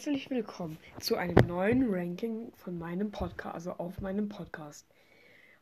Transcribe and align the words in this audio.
herzlich 0.00 0.30
willkommen 0.30 0.78
zu 0.98 1.16
einem 1.16 1.34
neuen 1.46 1.92
Ranking 1.92 2.50
von 2.54 2.78
meinem 2.78 3.10
Podcast, 3.10 3.54
also 3.54 3.72
auf 3.72 4.00
meinem 4.00 4.30
Podcast. 4.30 4.86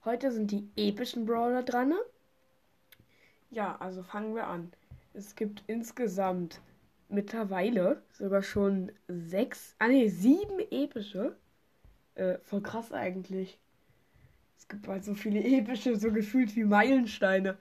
Heute 0.04 0.30
sind 0.30 0.52
die 0.52 0.70
epischen 0.76 1.26
Brawler 1.26 1.64
dran. 1.64 1.92
Ja, 3.50 3.74
also 3.80 4.04
fangen 4.04 4.36
wir 4.36 4.46
an. 4.46 4.72
Es 5.12 5.34
gibt 5.34 5.64
insgesamt 5.66 6.60
mittlerweile 7.08 8.00
sogar 8.12 8.44
schon 8.44 8.92
sechs, 9.08 9.74
ah 9.80 9.88
ne, 9.88 10.08
sieben 10.08 10.60
epische. 10.70 11.36
Äh, 12.14 12.38
voll 12.44 12.62
krass 12.62 12.92
eigentlich. 12.92 13.58
Es 14.56 14.68
gibt 14.68 14.86
halt 14.86 15.02
so 15.02 15.14
viele 15.14 15.42
epische, 15.42 15.96
so 15.96 16.12
gefühlt 16.12 16.54
wie 16.54 16.62
Meilensteine. 16.62 17.58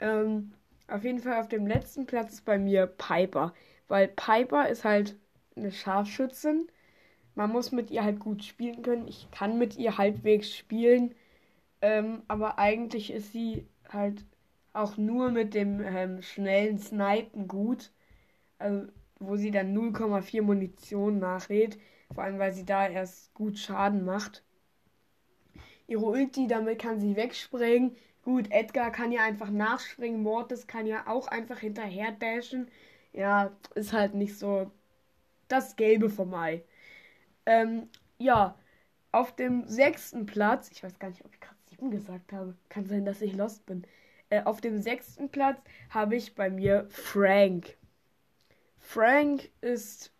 Ähm, 0.00 0.54
auf 0.88 1.04
jeden 1.04 1.20
Fall 1.20 1.38
auf 1.38 1.46
dem 1.46 1.68
letzten 1.68 2.04
Platz 2.06 2.32
ist 2.32 2.44
bei 2.44 2.58
mir 2.58 2.88
Piper. 2.88 3.54
Weil 3.86 4.08
Piper 4.08 4.68
ist 4.68 4.82
halt 4.82 5.14
eine 5.60 5.72
Scharfschützin. 5.72 6.68
Man 7.34 7.50
muss 7.50 7.72
mit 7.72 7.90
ihr 7.90 8.04
halt 8.04 8.20
gut 8.20 8.44
spielen 8.44 8.82
können. 8.82 9.08
Ich 9.08 9.30
kann 9.30 9.58
mit 9.58 9.76
ihr 9.76 9.98
halbwegs 9.98 10.54
spielen. 10.54 11.14
Ähm, 11.80 12.22
aber 12.28 12.58
eigentlich 12.58 13.12
ist 13.12 13.32
sie 13.32 13.66
halt 13.88 14.24
auch 14.72 14.96
nur 14.96 15.30
mit 15.30 15.54
dem 15.54 15.80
ähm, 15.80 16.22
schnellen 16.22 16.78
Snipen 16.78 17.48
gut. 17.48 17.90
Also, 18.58 18.88
wo 19.18 19.36
sie 19.36 19.50
dann 19.50 19.76
0,4 19.76 20.42
Munition 20.42 21.18
nachlädt. 21.18 21.78
Vor 22.14 22.24
allem, 22.24 22.38
weil 22.38 22.52
sie 22.52 22.64
da 22.64 22.88
erst 22.88 23.32
gut 23.34 23.58
Schaden 23.58 24.04
macht. 24.04 24.42
Ihre 25.86 26.04
Ulti, 26.04 26.46
damit 26.46 26.78
kann 26.78 27.00
sie 27.00 27.16
wegspringen. 27.16 27.96
Gut, 28.22 28.50
Edgar 28.50 28.90
kann 28.92 29.12
ja 29.12 29.22
einfach 29.22 29.50
nachspringen. 29.50 30.22
Mortis 30.22 30.66
kann 30.66 30.86
ja 30.86 31.06
auch 31.06 31.28
einfach 31.28 31.58
hinterher 31.58 32.12
dashen 32.12 32.68
ja, 33.12 33.50
ist 33.74 33.92
halt 33.92 34.14
nicht 34.14 34.38
so 34.38 34.70
das 35.52 35.76
Gelbe 35.76 36.10
vom 36.10 36.34
Ei. 36.34 36.62
Ähm, 37.46 37.88
ja, 38.18 38.54
auf 39.12 39.34
dem 39.34 39.66
sechsten 39.66 40.26
Platz, 40.26 40.70
ich 40.70 40.82
weiß 40.82 40.98
gar 40.98 41.08
nicht, 41.08 41.24
ob 41.24 41.34
ich 41.34 41.40
gerade 41.40 41.56
sieben 41.68 41.90
gesagt 41.90 42.32
habe, 42.32 42.56
kann 42.68 42.86
sein, 42.86 43.04
dass 43.04 43.22
ich 43.22 43.34
lost 43.34 43.66
bin. 43.66 43.84
Äh, 44.28 44.42
auf 44.44 44.60
dem 44.60 44.80
sechsten 44.80 45.30
Platz 45.30 45.60
habe 45.90 46.16
ich 46.16 46.34
bei 46.34 46.50
mir 46.50 46.86
Frank. 46.90 47.76
Frank 48.78 49.50
ist 49.60 50.12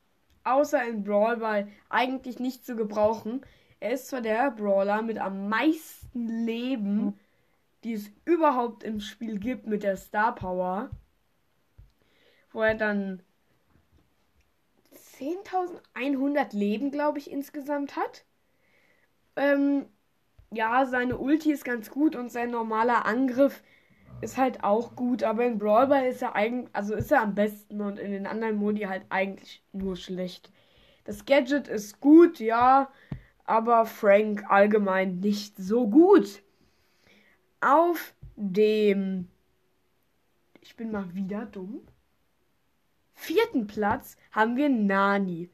außer 0.44 0.82
in 0.88 1.04
Brawl 1.04 1.38
Ball 1.38 1.68
eigentlich 1.88 2.38
nicht 2.38 2.64
zu 2.64 2.76
gebrauchen. 2.76 3.42
Er 3.78 3.92
ist 3.92 4.08
zwar 4.08 4.20
der 4.20 4.50
Brawler 4.50 5.02
mit 5.02 5.18
am 5.18 5.48
meisten 5.48 6.28
Leben, 6.28 7.18
die 7.84 7.94
es 7.94 8.10
überhaupt 8.24 8.84
im 8.84 9.00
Spiel 9.00 9.38
gibt 9.38 9.66
mit 9.66 9.82
der 9.82 9.96
Star 9.96 10.34
Power 10.34 10.90
wo 12.52 12.62
er 12.62 12.74
dann 12.74 13.22
10.100 15.20 16.56
Leben, 16.56 16.90
glaube 16.90 17.18
ich, 17.18 17.30
insgesamt 17.30 17.96
hat. 17.96 18.24
Ähm, 19.36 19.86
ja, 20.50 20.86
seine 20.86 21.18
Ulti 21.18 21.52
ist 21.52 21.64
ganz 21.64 21.90
gut 21.90 22.16
und 22.16 22.32
sein 22.32 22.50
normaler 22.50 23.04
Angriff 23.04 23.62
ist 24.20 24.36
halt 24.36 24.64
auch 24.64 24.96
gut, 24.96 25.22
aber 25.22 25.46
in 25.46 25.58
Brawl 25.58 25.86
Ball 25.86 26.06
ist 26.06 26.22
er 26.22 26.34
eigentlich, 26.34 26.74
also 26.74 26.94
ist 26.94 27.12
er 27.12 27.22
am 27.22 27.34
besten 27.34 27.80
und 27.80 27.98
in 27.98 28.12
den 28.12 28.26
anderen 28.26 28.56
Modi 28.56 28.82
halt 28.82 29.04
eigentlich 29.08 29.62
nur 29.72 29.96
schlecht. 29.96 30.50
Das 31.04 31.24
Gadget 31.24 31.68
ist 31.68 32.00
gut, 32.00 32.38
ja, 32.38 32.90
aber 33.44 33.86
Frank 33.86 34.44
allgemein 34.48 35.20
nicht 35.20 35.56
so 35.56 35.88
gut. 35.88 36.42
Auf 37.60 38.14
dem 38.36 39.28
ich 40.60 40.76
bin 40.76 40.92
mal 40.92 41.14
wieder 41.14 41.46
dumm 41.46 41.82
vierten 43.20 43.66
Platz 43.66 44.16
haben 44.32 44.56
wir 44.56 44.68
Nani. 44.68 45.50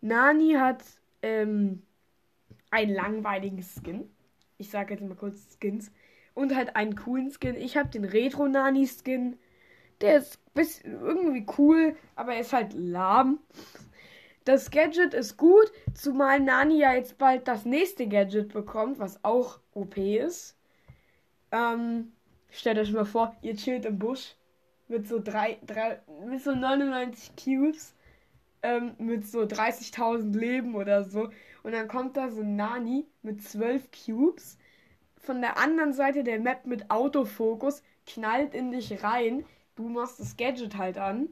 Nani 0.00 0.54
hat 0.54 0.84
ähm, 1.22 1.82
einen 2.70 2.94
langweiligen 2.94 3.62
Skin. 3.62 4.08
Ich 4.58 4.70
sage 4.70 4.94
jetzt 4.94 5.02
mal 5.02 5.16
kurz 5.16 5.58
Skins. 5.58 5.90
Und 6.34 6.54
halt 6.54 6.76
einen 6.76 6.94
coolen 6.94 7.30
Skin. 7.32 7.56
Ich 7.56 7.76
habe 7.76 7.88
den 7.88 8.04
Retro 8.04 8.46
Nani 8.46 8.86
Skin. 8.86 9.38
Der 10.00 10.18
ist 10.18 10.38
bis 10.54 10.80
irgendwie 10.82 11.44
cool, 11.58 11.96
aber 12.14 12.34
er 12.34 12.40
ist 12.40 12.52
halt 12.52 12.72
lahm. 12.74 13.40
Das 14.44 14.70
Gadget 14.70 15.12
ist 15.12 15.36
gut, 15.36 15.70
zumal 15.92 16.40
Nani 16.40 16.78
ja 16.78 16.94
jetzt 16.94 17.18
bald 17.18 17.46
das 17.46 17.66
nächste 17.66 18.08
Gadget 18.08 18.52
bekommt, 18.52 18.98
was 18.98 19.22
auch 19.22 19.60
OP 19.74 19.98
ist. 19.98 20.56
Ähm, 21.52 22.12
stellt 22.50 22.78
euch 22.78 22.92
mal 22.92 23.04
vor, 23.04 23.36
ihr 23.42 23.56
chillt 23.56 23.84
im 23.84 23.98
Busch 23.98 24.36
mit 24.90 25.06
so 25.08 25.20
drei, 25.22 25.58
drei 25.66 26.00
mit 26.26 26.42
so 26.42 26.54
99 26.54 27.32
Cubes, 27.36 27.94
ähm, 28.62 28.94
mit 28.98 29.26
so 29.26 29.40
30.000 29.40 30.36
Leben 30.36 30.74
oder 30.74 31.04
so. 31.04 31.30
Und 31.62 31.72
dann 31.72 31.88
kommt 31.88 32.16
da 32.16 32.30
so 32.30 32.42
Nani 32.42 33.06
mit 33.22 33.42
12 33.42 33.88
Cubes. 33.90 34.58
Von 35.16 35.40
der 35.40 35.58
anderen 35.58 35.92
Seite 35.92 36.24
der 36.24 36.40
Map 36.40 36.66
mit 36.66 36.90
Autofokus 36.90 37.82
knallt 38.06 38.54
in 38.54 38.72
dich 38.72 39.02
rein. 39.02 39.44
Du 39.76 39.88
machst 39.88 40.18
das 40.18 40.36
Gadget 40.36 40.76
halt 40.76 40.98
an. 40.98 41.28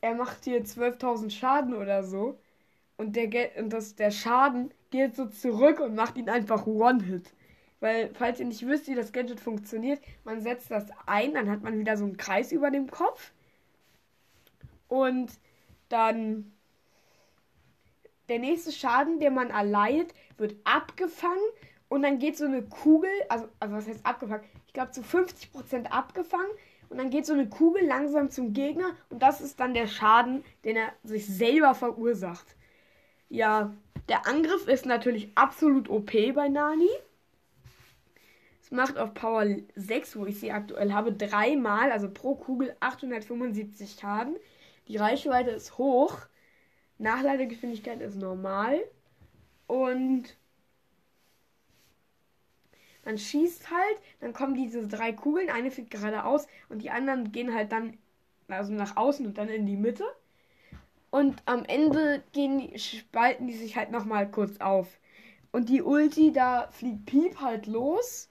Er 0.00 0.14
macht 0.14 0.46
dir 0.46 0.62
12.000 0.62 1.30
Schaden 1.30 1.74
oder 1.74 2.02
so. 2.04 2.38
Und 2.96 3.16
der, 3.16 3.30
und 3.58 3.72
das, 3.72 3.94
der 3.94 4.10
Schaden 4.10 4.74
geht 4.90 5.16
so 5.16 5.26
zurück 5.26 5.80
und 5.80 5.94
macht 5.94 6.16
ihn 6.16 6.28
einfach 6.28 6.66
One-Hit. 6.66 7.32
Weil, 7.80 8.10
falls 8.14 8.38
ihr 8.38 8.46
nicht 8.46 8.66
wisst, 8.66 8.88
wie 8.88 8.94
das 8.94 9.12
Gadget 9.12 9.40
funktioniert, 9.40 10.00
man 10.24 10.40
setzt 10.42 10.70
das 10.70 10.86
ein, 11.06 11.34
dann 11.34 11.50
hat 11.50 11.62
man 11.62 11.78
wieder 11.78 11.96
so 11.96 12.04
einen 12.04 12.18
Kreis 12.18 12.52
über 12.52 12.70
dem 12.70 12.90
Kopf. 12.90 13.32
Und 14.88 15.32
dann 15.88 16.52
der 18.28 18.38
nächste 18.38 18.70
Schaden, 18.70 19.18
den 19.18 19.34
man 19.34 19.50
erleidet, 19.50 20.14
wird 20.36 20.54
abgefangen 20.64 21.42
und 21.88 22.02
dann 22.02 22.18
geht 22.18 22.36
so 22.36 22.44
eine 22.44 22.62
Kugel, 22.62 23.10
also, 23.28 23.48
also 23.58 23.74
was 23.74 23.88
heißt 23.88 24.06
abgefangen? 24.06 24.44
Ich 24.66 24.72
glaube 24.72 24.92
zu 24.92 25.00
50% 25.00 25.86
abgefangen 25.86 26.50
und 26.90 26.98
dann 26.98 27.10
geht 27.10 27.26
so 27.26 27.32
eine 27.32 27.48
Kugel 27.48 27.84
langsam 27.84 28.30
zum 28.30 28.52
Gegner 28.52 28.94
und 29.08 29.22
das 29.22 29.40
ist 29.40 29.58
dann 29.58 29.74
der 29.74 29.88
Schaden, 29.88 30.44
den 30.64 30.76
er 30.76 30.92
sich 31.02 31.26
selber 31.26 31.74
verursacht. 31.74 32.46
Ja, 33.28 33.74
der 34.08 34.26
Angriff 34.26 34.68
ist 34.68 34.86
natürlich 34.86 35.32
absolut 35.34 35.88
OP 35.88 36.12
bei 36.34 36.48
Nani 36.48 36.88
macht 38.70 38.96
auf 38.98 39.14
Power 39.14 39.46
6, 39.74 40.16
wo 40.16 40.26
ich 40.26 40.38
sie 40.40 40.52
aktuell 40.52 40.92
habe, 40.92 41.12
dreimal, 41.12 41.92
also 41.92 42.08
pro 42.08 42.36
Kugel 42.36 42.76
875 42.80 43.98
Schaden. 44.00 44.36
Die 44.88 44.96
Reichweite 44.96 45.50
ist 45.50 45.76
hoch. 45.76 46.16
Nachladegeschwindigkeit 46.98 48.00
ist 48.00 48.16
normal. 48.16 48.80
Und 49.66 50.36
man 53.04 53.18
schießt 53.18 53.70
halt, 53.70 53.98
dann 54.20 54.32
kommen 54.32 54.54
diese 54.54 54.86
drei 54.86 55.12
Kugeln, 55.12 55.50
eine 55.50 55.70
fliegt 55.70 55.90
geradeaus 55.90 56.46
und 56.68 56.82
die 56.82 56.90
anderen 56.90 57.32
gehen 57.32 57.54
halt 57.54 57.72
dann 57.72 57.98
also 58.48 58.72
nach 58.72 58.96
außen 58.96 59.26
und 59.26 59.38
dann 59.38 59.48
in 59.48 59.66
die 59.66 59.76
Mitte. 59.76 60.04
Und 61.10 61.42
am 61.46 61.64
Ende 61.64 62.22
die, 62.34 62.78
spalten 62.78 63.46
die 63.46 63.56
sich 63.56 63.76
halt 63.76 63.90
nochmal 63.90 64.30
kurz 64.30 64.60
auf. 64.60 65.00
Und 65.50 65.68
die 65.68 65.82
Ulti, 65.82 66.32
da 66.32 66.68
fliegt 66.70 67.06
Piep 67.06 67.40
halt 67.40 67.66
los 67.66 68.29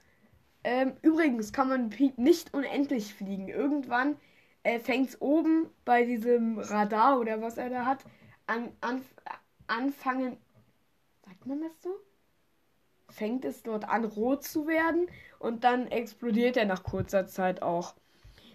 ähm, 0.69 0.93
übrigens 1.01 1.51
kann 1.51 1.67
man 1.67 1.91
nicht 2.17 2.53
unendlich 2.53 3.15
fliegen. 3.15 3.47
Irgendwann 3.47 4.17
äh, 4.61 4.79
fängt 4.79 5.09
es 5.09 5.19
oben 5.19 5.67
bei 5.83 6.05
diesem 6.05 6.59
Radar 6.59 7.19
oder 7.19 7.41
was 7.41 7.57
er 7.57 7.71
da 7.71 7.87
hat 7.87 8.05
an, 8.45 8.71
an 8.79 9.01
anfangen. 9.65 10.37
Sagt 11.25 11.47
man 11.47 11.61
das 11.61 11.71
so? 11.81 11.89
Fängt 13.09 13.45
es 13.45 13.63
dort 13.63 13.89
an, 13.89 14.05
rot 14.05 14.43
zu 14.43 14.67
werden 14.67 15.07
und 15.39 15.63
dann 15.63 15.87
explodiert 15.87 16.55
er 16.55 16.65
nach 16.65 16.83
kurzer 16.83 17.25
Zeit 17.25 17.63
auch. 17.63 17.95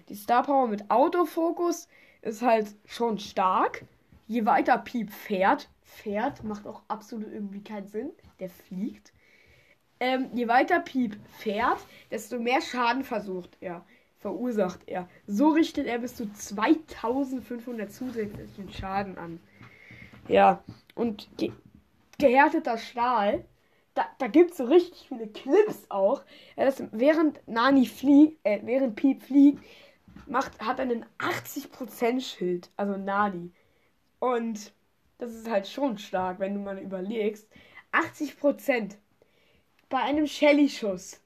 Die 0.09 0.15
Star 0.15 0.45
Power 0.45 0.69
mit 0.69 0.93
Autofokus 0.93 1.89
ist 2.23 2.43
halt 2.43 2.77
schon 2.87 3.19
stark. 3.19 3.85
Je 4.29 4.47
weiter 4.47 4.79
Piep 4.79 5.11
fährt, 5.11 5.69
fährt, 5.83 6.45
macht 6.45 6.65
auch 6.69 6.83
absolut 6.87 7.33
irgendwie 7.33 7.65
keinen 7.65 7.89
Sinn. 7.89 8.13
Der 8.39 8.51
fliegt. 8.51 9.13
Ähm, 10.05 10.29
je 10.35 10.47
weiter 10.49 10.81
Piep 10.81 11.17
fährt, 11.39 11.79
desto 12.11 12.39
mehr 12.39 12.61
Schaden 12.61 13.05
versucht 13.05 13.57
er, 13.63 13.87
verursacht 14.19 14.81
er. 14.87 15.09
So 15.27 15.49
richtet 15.49 15.87
er 15.87 15.99
bis 15.99 16.15
zu 16.15 16.31
2500 16.31 17.91
zusätzlichen 17.91 18.71
Schaden 18.71 19.17
an. 19.17 19.41
Ja, 20.29 20.63
und 20.95 21.27
ge 21.39 21.53
gehärteter 22.19 22.77
Stahl, 22.77 23.47
da, 23.95 24.05
da 24.19 24.27
gibt 24.27 24.51
es 24.51 24.59
so 24.59 24.65
richtig 24.65 25.09
viele 25.09 25.27
Clips 25.27 25.87
auch. 25.89 26.23
Ja, 26.55 26.67
das, 26.67 26.83
während 26.93 27.41
Nani 27.49 27.87
fliegt, 27.87 28.39
äh, 28.45 28.61
während 28.63 28.97
Piep 28.97 29.23
fliegt, 29.23 29.65
macht, 30.27 30.61
hat 30.61 30.81
er 30.81 30.83
einen 30.83 31.07
80% 31.19 32.21
Schild, 32.21 32.69
also 32.77 32.99
Nani. 32.99 33.53
Und 34.19 34.71
das 35.17 35.33
ist 35.35 35.51
halt 35.51 35.67
schon 35.67 35.97
stark, 35.97 36.41
wenn 36.41 36.53
du 36.53 36.61
mal 36.61 36.79
überlegst. 36.79 37.49
80% 37.93 38.99
bei 39.89 39.99
einem 39.99 40.27
Shelly-Schuss. 40.27 41.21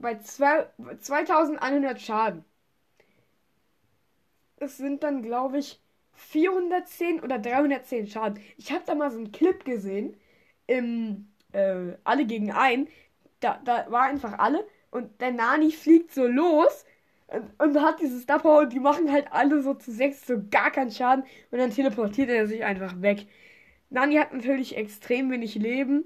Bei 0.00 0.18
zwei, 0.18 0.66
2100 1.00 2.00
Schaden. 2.00 2.44
Es 4.56 4.76
sind 4.78 5.02
dann, 5.02 5.22
glaube 5.22 5.58
ich, 5.58 5.80
410 6.12 7.20
oder 7.20 7.38
310 7.38 8.06
Schaden. 8.06 8.40
Ich 8.56 8.72
habe 8.72 8.84
da 8.86 8.94
mal 8.94 9.10
so 9.10 9.18
einen 9.18 9.32
Clip 9.32 9.64
gesehen 9.64 10.16
im 10.66 11.28
äh, 11.52 11.96
Alle 12.04 12.26
gegen 12.26 12.52
ein. 12.52 12.88
Da, 13.40 13.60
da 13.64 13.90
war 13.90 14.04
einfach 14.04 14.38
alle 14.38 14.66
und 14.90 15.20
der 15.20 15.32
Nani 15.32 15.70
fliegt 15.72 16.12
so 16.12 16.26
los 16.26 16.84
und, 17.26 17.50
und 17.60 17.82
hat 17.82 18.00
dieses 18.00 18.26
Power 18.26 18.60
und 18.60 18.72
die 18.72 18.80
machen 18.80 19.10
halt 19.12 19.32
alle 19.32 19.62
so 19.62 19.74
zu 19.74 19.92
sechs 19.92 20.26
so 20.26 20.36
gar 20.50 20.70
keinen 20.70 20.90
Schaden 20.90 21.24
und 21.50 21.58
dann 21.58 21.70
teleportiert 21.70 22.30
er 22.30 22.46
sich 22.46 22.64
einfach 22.64 23.02
weg. 23.02 23.26
Nani 23.90 24.16
hat 24.16 24.32
natürlich 24.32 24.76
extrem 24.76 25.30
wenig 25.30 25.56
Leben. 25.56 26.04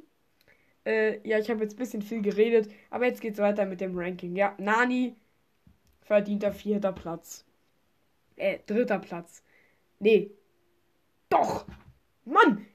Äh, 0.89 1.21
ja, 1.29 1.39
ich 1.39 1.51
habe 1.51 1.63
jetzt 1.63 1.75
ein 1.75 1.79
bisschen 1.79 2.01
viel 2.01 2.23
geredet, 2.23 2.73
aber 2.89 3.05
jetzt 3.05 3.21
geht's 3.21 3.39
weiter 3.39 3.67
mit 3.67 3.83
dem 3.83 3.99
Ranking. 3.99 4.35
Ja, 4.35 4.55
Nani 4.59 5.15
verdienter 6.01 6.51
vierter 6.51 6.93
Platz. 6.93 7.45
Äh, 8.37 8.61
dritter 8.67 8.99
Platz. 8.99 9.43
Nee. 9.99 10.31
Doch! 11.29 11.67
Mann! 12.25 12.67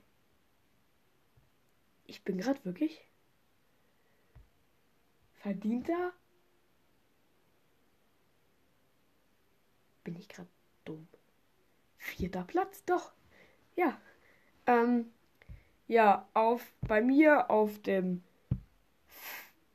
Ich 2.06 2.24
bin 2.24 2.38
gerade 2.38 2.63
wirklich 2.65 3.01
verdienter. 5.33 6.13
Bin 10.04 10.15
ich 10.18 10.30
gerade 10.30 10.50
dumm? 10.86 11.07
Vierter 11.98 12.44
Platz, 12.44 12.83
doch. 12.86 13.12
Ja. 13.75 14.00
Ähm, 14.68 15.12
ja, 15.88 16.28
auf 16.34 16.62
bei 16.88 17.02
mir 17.02 17.50
auf 17.50 17.82
dem 17.82 18.24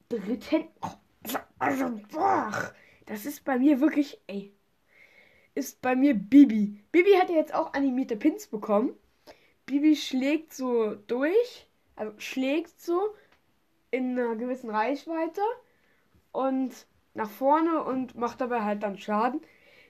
dritten. 0.09 0.69
Also, 1.59 2.01
boah, 2.13 2.73
das 3.07 3.27
ist 3.27 3.45
bei 3.45 3.59
mir 3.59 3.81
wirklich, 3.81 4.21
ey. 4.27 4.53
Ist 5.55 5.83
bei 5.83 5.97
mir 5.97 6.15
Bibi. 6.15 6.85
Bibi 6.93 7.13
hat 7.13 7.31
ja 7.31 7.37
jetzt 7.37 7.55
auch 7.55 7.73
animierte 7.73 8.17
Pins 8.17 8.47
bekommen. 8.47 8.95
Bibi 9.67 9.97
schlägt 9.97 10.55
so 10.55 10.95
durch, 10.95 11.69
also 11.97 12.13
schlägt 12.19 12.81
so 12.81 13.15
in 13.91 14.19
einer 14.19 14.37
gewissen 14.37 14.71
Reichweite 14.71 15.41
und 16.33 16.87
nach 17.15 17.29
vorne 17.29 17.83
und 17.83 18.15
macht 18.15 18.41
dabei 18.41 18.63
halt 18.63 18.83
dann 18.83 18.99
Schaden. 18.99 19.41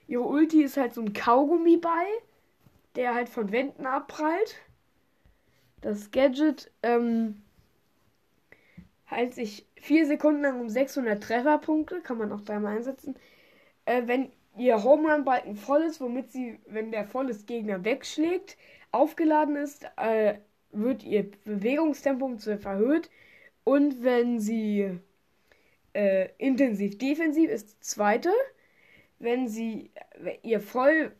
Ihre 0.07 0.23
Ulti 0.23 0.63
ist 0.63 0.77
halt 0.77 0.93
so 0.93 1.01
ein 1.01 1.13
Kaugummiball, 1.13 2.07
der 2.95 3.13
halt 3.13 3.29
von 3.29 3.51
Wänden 3.51 3.85
abprallt. 3.85 4.55
Das 5.81 6.11
Gadget 6.11 6.71
ähm, 6.83 7.41
heilt 9.09 9.33
sich 9.33 9.65
vier 9.75 10.05
Sekunden 10.05 10.41
lang 10.41 10.59
um 10.59 10.69
600 10.69 11.21
Trefferpunkte, 11.21 12.01
kann 12.01 12.17
man 12.17 12.31
auch 12.31 12.41
dreimal 12.41 12.77
einsetzen. 12.77 13.15
Äh, 13.85 14.03
wenn 14.05 14.31
ihr 14.57 14.83
Home 14.83 15.11
Run 15.11 15.23
Balken 15.23 15.55
voll 15.55 15.81
ist, 15.83 16.01
womit 16.01 16.31
sie, 16.31 16.59
wenn 16.67 16.91
der 16.91 17.05
voll 17.05 17.29
ist, 17.29 17.47
Gegner 17.47 17.83
wegschlägt, 17.85 18.57
aufgeladen 18.91 19.55
ist, 19.55 19.85
äh, 19.97 20.35
wird 20.71 21.03
ihr 21.03 21.31
Bewegungstempo 21.45 22.37
verhöht. 22.37 23.09
Und 23.63 24.03
wenn 24.03 24.39
sie 24.39 24.99
äh, 25.93 26.29
intensiv 26.37 26.97
defensiv 26.97 27.49
ist, 27.49 27.83
zweite. 27.83 28.31
Wenn 29.19 29.47
sie 29.47 29.91
ihr 30.43 30.61
voll 30.61 31.11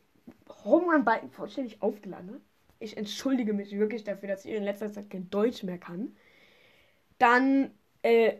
Home 0.64 0.92
Run 0.92 1.04
Balken 1.04 1.30
vollständig 1.30 1.82
aufgeladen 1.82 2.40
ich 2.80 2.96
entschuldige 2.96 3.52
mich 3.52 3.78
wirklich 3.78 4.04
dafür, 4.04 4.28
dass 4.28 4.44
ich 4.44 4.52
in 4.52 4.64
letzter 4.64 4.92
Zeit 4.92 5.10
kein 5.10 5.30
Deutsch 5.30 5.62
mehr 5.62 5.78
kann. 5.78 6.16
Dann 7.18 7.70
äh, 8.02 8.38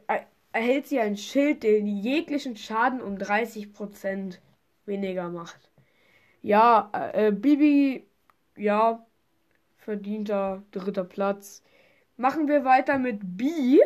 erhält 0.52 0.86
sie 0.86 0.98
ein 0.98 1.16
Schild, 1.16 1.62
der 1.62 1.80
jeglichen 1.80 2.56
Schaden 2.56 3.00
um 3.02 3.16
30% 3.16 4.38
weniger 4.86 5.28
macht. 5.28 5.70
Ja, 6.42 6.90
äh, 7.12 7.32
Bibi, 7.32 8.06
ja, 8.56 9.06
verdienter 9.78 10.62
dritter 10.70 11.04
Platz. 11.04 11.62
Machen 12.16 12.48
wir 12.48 12.64
weiter 12.64 12.98
mit 12.98 13.20
B. 13.22 13.78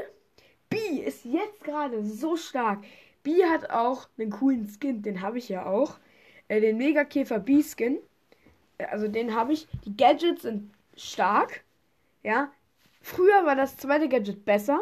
B 0.70 0.76
ist 1.04 1.24
jetzt 1.24 1.64
gerade 1.64 2.04
so 2.04 2.36
stark. 2.36 2.84
B 3.22 3.44
hat 3.44 3.70
auch 3.70 4.08
einen 4.18 4.30
coolen 4.30 4.68
Skin, 4.68 5.02
den 5.02 5.20
habe 5.20 5.38
ich 5.38 5.48
ja 5.48 5.66
auch. 5.66 5.98
Äh, 6.48 6.60
den 6.60 6.76
Megakäfer 6.78 7.38
B-Skin 7.38 7.98
also 8.90 9.08
den 9.08 9.34
habe 9.34 9.52
ich. 9.52 9.68
Die 9.84 9.96
Gadgets 9.96 10.42
sind 10.42 10.72
stark. 10.96 11.64
Ja. 12.22 12.50
Früher 13.00 13.44
war 13.44 13.56
das 13.56 13.76
zweite 13.76 14.08
Gadget 14.08 14.44
besser. 14.44 14.80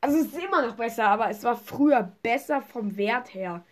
Also 0.00 0.18
es 0.18 0.26
ist 0.26 0.42
immer 0.42 0.66
noch 0.66 0.76
besser, 0.76 1.08
aber 1.08 1.28
es 1.28 1.42
war 1.44 1.56
früher 1.56 2.12
besser 2.22 2.62
vom 2.62 2.96
Wert 2.96 3.34
her. 3.34 3.64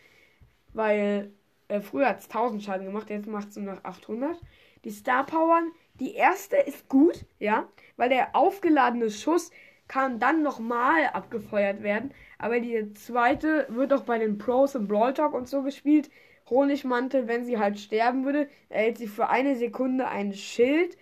Weil 0.73 1.32
äh, 1.69 1.81
früher 1.81 2.08
hat 2.08 2.20
es 2.20 2.26
1000 2.26 2.62
Schaden 2.62 2.87
gemacht, 2.87 3.11
jetzt 3.11 3.28
macht 3.28 3.49
es 3.49 3.56
nur 3.56 3.75
noch 3.75 3.84
800. 3.84 4.38
Die 4.84 4.90
Star 4.90 5.25
Powern, 5.25 5.70
die 5.94 6.14
erste 6.14 6.56
ist 6.56 6.88
gut, 6.88 7.25
ja, 7.38 7.67
weil 7.96 8.08
der 8.08 8.37
aufgeladene 8.37 9.11
Schuss 9.11 9.50
kann 9.88 10.19
dann 10.19 10.43
nochmal 10.43 11.06
abgefeuert 11.12 11.82
werden. 11.82 12.12
Aber 12.38 12.61
die 12.61 12.93
zweite 12.94 13.67
wird 13.70 13.93
auch 13.93 14.02
bei 14.02 14.19
den 14.19 14.38
Pros 14.38 14.75
im 14.75 14.88
Brawl 14.88 15.14
Talk 15.14 15.32
und 15.32 15.49
so 15.49 15.62
gespielt. 15.62 16.11
Honigmantel, 16.48 17.26
wenn 17.28 17.44
sie 17.44 17.58
halt 17.58 17.78
sterben 17.78 18.25
würde, 18.25 18.48
erhält 18.69 18.98
sie 18.98 19.08
für 19.08 19.28
eine 19.28 19.56
Sekunde 19.56 20.08
ein 20.08 20.32
Schild 20.32 20.96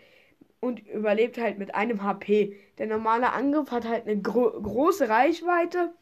und 0.61 0.87
überlebt 0.89 1.39
halt 1.39 1.59
mit 1.59 1.75
einem 1.75 2.03
HP. 2.03 2.57
Der 2.79 2.87
normale 2.87 3.33
Angriff 3.33 3.71
hat 3.71 3.87
halt 3.87 4.07
eine 4.07 4.21
gro 4.21 4.51
große 4.51 5.09
Reichweite 5.09 5.93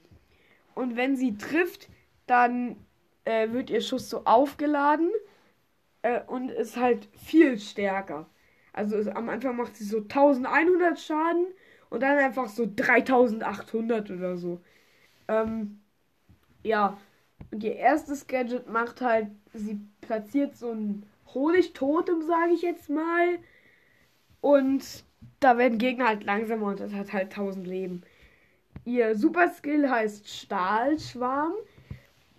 und 0.74 0.96
wenn 0.96 1.16
sie 1.16 1.36
trifft, 1.36 1.88
dann 2.26 2.76
äh, 3.24 3.50
wird 3.50 3.70
ihr 3.70 3.80
Schuss 3.80 4.08
so 4.08 4.24
aufgeladen 4.24 5.10
äh, 6.02 6.20
und 6.26 6.50
ist 6.50 6.76
halt 6.76 7.08
viel 7.16 7.58
stärker. 7.58 8.28
Also 8.72 8.96
ist, 8.96 9.08
am 9.08 9.28
Anfang 9.28 9.56
macht 9.56 9.76
sie 9.76 9.84
so 9.84 9.98
1100 9.98 10.98
Schaden 10.98 11.46
und 11.90 12.02
dann 12.02 12.18
einfach 12.18 12.48
so 12.48 12.66
3800 12.66 14.10
oder 14.10 14.36
so. 14.36 14.60
Ähm, 15.28 15.80
ja, 16.62 16.98
und 17.50 17.62
ihr 17.64 17.76
erstes 17.76 18.26
Gadget 18.26 18.68
macht 18.68 19.00
halt, 19.00 19.28
sie 19.52 19.80
platziert 20.00 20.56
so 20.56 20.70
ein 20.70 21.04
Honigtotem, 21.34 22.22
sage 22.22 22.52
ich 22.52 22.62
jetzt 22.62 22.88
mal. 22.88 23.38
Und 24.40 25.04
da 25.40 25.58
werden 25.58 25.78
Gegner 25.78 26.08
halt 26.08 26.24
langsamer 26.24 26.66
und 26.66 26.80
das 26.80 26.92
hat 26.92 27.12
halt 27.12 27.30
1000 27.36 27.66
Leben. 27.66 28.02
Ihr 28.84 29.14
Super 29.16 29.50
Skill 29.50 29.88
heißt 29.88 30.28
Stahlschwarm. 30.28 31.52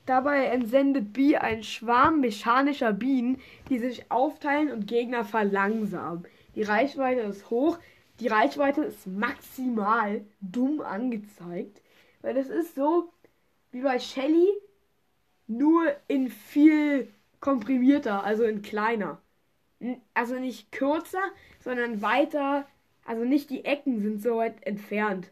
Dabei 0.05 0.45
entsendet 0.47 1.13
B 1.13 1.37
ein 1.37 1.63
Schwarm 1.63 2.19
mechanischer 2.19 2.91
Bienen, 2.91 3.39
die 3.69 3.79
sich 3.79 4.11
aufteilen 4.11 4.71
und 4.71 4.85
Gegner 4.85 5.23
verlangsamen. 5.23 6.25
Die 6.55 6.63
Reichweite 6.63 7.21
ist 7.21 7.49
hoch. 7.49 7.79
Die 8.19 8.27
Reichweite 8.27 8.83
ist 8.83 9.07
maximal 9.07 10.25
dumm 10.41 10.81
angezeigt. 10.81 11.81
Weil 12.21 12.33
das 12.33 12.47
ist 12.47 12.75
so 12.75 13.13
wie 13.71 13.81
bei 13.81 13.97
Shelly, 13.99 14.49
nur 15.57 15.95
in 16.07 16.29
viel 16.29 17.11
komprimierter, 17.39 18.23
also 18.23 18.43
in 18.43 18.61
kleiner. 18.61 19.21
Also 20.13 20.35
nicht 20.35 20.71
kürzer, 20.71 21.23
sondern 21.59 22.01
weiter. 22.01 22.67
Also 23.05 23.25
nicht 23.25 23.49
die 23.49 23.65
Ecken 23.65 24.01
sind 24.01 24.21
so 24.21 24.37
weit 24.37 24.65
entfernt, 24.65 25.31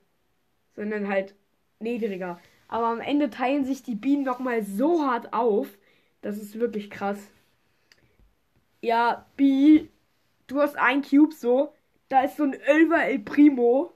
sondern 0.76 1.08
halt 1.08 1.36
niedriger. 1.80 2.40
Aber 2.68 2.88
am 2.88 3.00
Ende 3.00 3.30
teilen 3.30 3.66
sich 3.66 3.84
die 3.84 3.96
Bienen 3.96 4.24
nochmal 4.24 4.64
so 4.64 5.06
hart 5.06 5.34
auf. 5.34 5.78
Das 6.22 6.38
ist 6.38 6.60
wirklich 6.60 6.90
krass. 6.90 7.20
Ja, 8.82 9.26
B, 9.38 9.88
du 10.48 10.60
hast 10.60 10.78
ein 10.78 11.02
Cube 11.02 11.34
so. 11.34 11.74
Da 12.10 12.24
ist 12.24 12.38
so 12.38 12.44
ein 12.44 12.58
Ölver 12.70 13.04
El 13.04 13.20
Primo. 13.20 13.94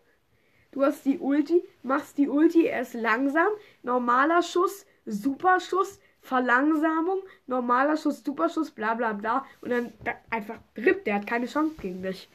Du 0.71 0.83
hast 0.83 1.05
die 1.05 1.19
Ulti, 1.19 1.63
machst 1.83 2.17
die 2.17 2.27
Ulti 2.27 2.65
erst 2.65 2.93
langsam. 2.93 3.47
Normaler 3.81 4.41
Schuss, 4.41 4.85
Superschuss, 5.05 5.99
Verlangsamung, 6.25 7.19
normaler 7.45 7.97
Schuss, 7.97 8.23
Superschuss, 8.23 8.71
bla 8.71 8.95
bla 8.95 9.13
bla. 9.13 9.45
Und 9.61 9.69
dann 9.69 9.93
einfach 10.29 10.57
RIP, 10.75 11.05
der 11.05 11.15
hat 11.15 11.27
keine 11.27 11.45
Chance 11.45 11.75
gegen 11.79 12.01
dich. 12.01 12.29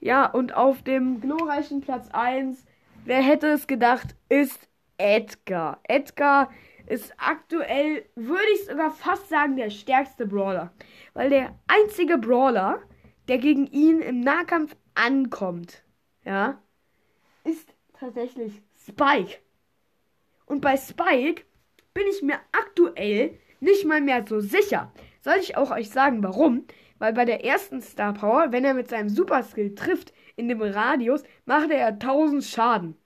Ja, 0.00 0.26
und 0.26 0.54
auf 0.54 0.82
dem 0.82 1.20
glorreichen 1.20 1.80
Platz 1.80 2.08
1, 2.12 2.64
wer 3.04 3.22
hätte 3.22 3.46
es 3.48 3.66
gedacht, 3.66 4.16
ist 4.28 4.68
Edgar. 4.98 5.78
Edgar 5.84 6.50
ist 6.86 7.14
aktuell, 7.18 8.04
würde 8.16 8.42
ich 8.54 8.66
sogar 8.66 8.90
fast 8.90 9.28
sagen, 9.28 9.56
der 9.56 9.70
stärkste 9.70 10.26
Brawler. 10.26 10.72
Weil 11.14 11.30
der 11.30 11.54
einzige 11.68 12.18
Brawler, 12.18 12.82
der 13.28 13.38
gegen 13.38 13.66
ihn 13.68 14.00
im 14.00 14.20
Nahkampf 14.20 14.74
ankommt, 14.94 15.84
ja, 16.24 16.60
ist 17.44 17.74
tatsächlich 17.92 18.60
Spike. 18.76 19.38
Und 20.46 20.60
bei 20.62 20.76
Spike 20.76 21.44
bin 21.94 22.04
ich 22.08 22.22
mir 22.22 22.38
aktuell 22.52 23.38
nicht 23.60 23.84
mal 23.84 24.00
mehr 24.00 24.24
so 24.26 24.40
sicher. 24.40 24.92
Soll 25.22 25.36
ich 25.40 25.56
auch 25.56 25.70
euch 25.70 25.90
sagen, 25.90 26.22
warum? 26.22 26.64
Weil 26.98 27.12
bei 27.12 27.24
der 27.24 27.44
ersten 27.44 27.82
Star 27.82 28.14
Power, 28.14 28.52
wenn 28.52 28.64
er 28.64 28.74
mit 28.74 28.88
seinem 28.88 29.08
Super 29.08 29.42
Skill 29.42 29.74
trifft 29.74 30.12
in 30.36 30.48
dem 30.48 30.62
Radius, 30.62 31.22
macht 31.44 31.70
er 31.70 31.88
1000 31.88 32.44
Schaden. 32.44 32.96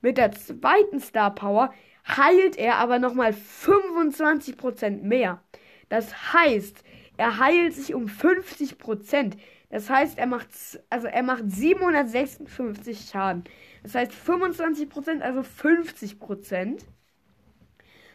Mit 0.00 0.18
der 0.18 0.32
zweiten 0.32 1.00
Star 1.00 1.34
Power 1.34 1.72
heilt 2.06 2.56
er 2.56 2.76
aber 2.76 2.98
nochmal 2.98 3.32
25% 3.32 5.02
mehr. 5.02 5.42
Das 5.88 6.32
heißt, 6.32 6.84
er 7.16 7.38
heilt 7.38 7.74
sich 7.74 7.94
um 7.94 8.06
50%. 8.06 9.34
Das 9.70 9.90
heißt, 9.90 10.18
er 10.18 10.26
macht, 10.26 10.48
also 10.88 11.06
er 11.08 11.22
macht 11.22 11.50
756 11.50 13.10
Schaden. 13.10 13.44
Das 13.82 13.94
heißt 13.94 14.12
25%, 14.12 15.20
also 15.20 15.40
50%. 15.40 16.84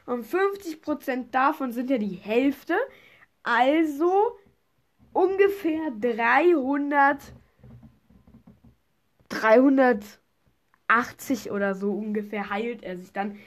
Und 0.05 0.25
50% 0.25 1.31
davon 1.31 1.71
sind 1.71 1.89
ja 1.89 1.97
die 1.97 2.15
Hälfte. 2.15 2.75
Also 3.43 4.37
ungefähr 5.13 5.91
300, 5.99 7.33
380 9.29 11.51
oder 11.51 11.75
so 11.75 11.93
ungefähr 11.93 12.49
heilt 12.49 12.83
er 12.83 12.97
sich 12.97 13.11
dann 13.11 13.37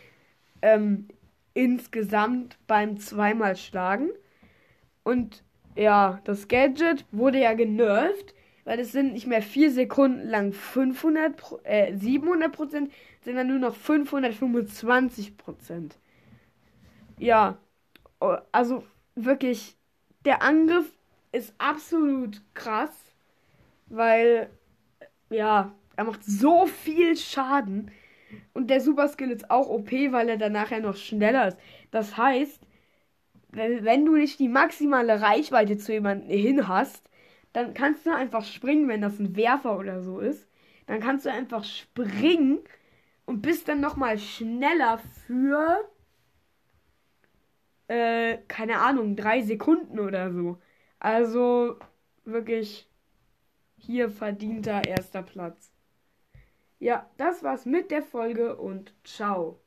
ähm, 0.63 1.09
insgesamt 1.55 2.59
beim 2.67 2.99
zweimal 2.99 3.57
Schlagen. 3.57 4.11
Und 5.03 5.43
ja, 5.77 6.21
das 6.25 6.49
Gadget 6.49 7.05
wurde 7.13 7.41
ja 7.41 7.55
genervt, 7.55 8.35
weil 8.65 8.81
es 8.81 8.93
sind 8.93 9.13
nicht 9.13 9.27
mehr 9.27 9.43
vier 9.43 9.71
Sekunden 9.71 10.29
lang 10.29 10.53
500, 10.53 11.43
äh, 11.65 11.97
700 11.97 12.53
Prozent, 12.53 12.93
sondern 13.25 13.47
nur 13.47 13.59
noch 13.59 13.75
525 13.75 15.37
Prozent. 15.37 15.99
Ja, 17.19 17.59
also 18.53 18.85
wirklich, 19.15 19.77
der 20.25 20.43
Angriff 20.43 20.91
ist 21.33 21.55
absolut 21.59 22.43
krass, 22.55 22.93
weil, 23.89 24.51
ja, 25.31 25.75
er 25.97 26.05
macht 26.05 26.25
so 26.25 26.67
viel 26.67 27.17
Schaden. 27.17 27.91
Und 28.55 28.69
der 28.71 28.81
Super 28.81 29.09
Skill 29.09 29.31
ist 29.33 29.51
auch 29.51 29.69
OP, 29.69 30.13
weil 30.13 30.29
er 30.31 30.39
dann 30.39 30.53
nachher 30.53 30.81
noch 30.81 30.97
schneller 30.97 31.49
ist. 31.49 31.59
Das 31.93 32.17
heißt, 32.17 32.61
wenn 33.53 34.05
du 34.07 34.17
nicht 34.17 34.39
die 34.41 34.49
maximale 34.49 35.21
Reichweite 35.21 35.79
zu 35.79 35.93
jemandem 35.93 36.29
hin 36.31 36.69
hast, 36.69 37.09
dann 37.53 37.75
kannst 37.75 38.07
du 38.07 38.15
einfach 38.15 38.45
springen, 38.45 38.89
wenn 38.89 39.01
das 39.01 39.19
ein 39.19 39.37
Werfer 39.37 39.79
oder 39.79 40.03
so 40.03 40.21
ist. 40.21 40.47
Dann 40.87 41.01
kannst 41.01 41.27
du 41.27 41.33
einfach 41.33 41.65
springen 41.65 42.61
und 43.27 43.43
bist 43.43 43.69
dann 43.69 43.81
nochmal 43.81 44.19
schneller 44.19 45.01
für, 45.27 45.79
äh, 47.89 48.39
keine 48.49 48.81
Ahnung, 48.81 49.17
drei 49.17 49.43
Sekunden 49.43 49.99
oder 50.01 50.33
so. 50.33 50.59
Also 50.99 51.79
wirklich 52.25 52.89
hier 53.79 54.11
verdienter 54.11 54.87
erster 54.87 55.23
Platz. 55.23 55.73
Ja, 56.79 57.11
das 57.19 57.43
war's 57.43 57.67
mit 57.67 57.91
der 57.91 58.03
Folge 58.03 58.57
und 58.57 58.95
ciao. 59.05 59.61